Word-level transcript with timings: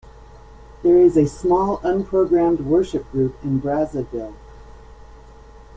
There 0.81 0.97
is 0.97 1.15
a 1.15 1.27
small 1.27 1.77
unprogrammed 1.81 2.61
worship 2.61 3.11
group 3.11 3.35
in 3.43 3.61
Brazzaville. 3.61 4.33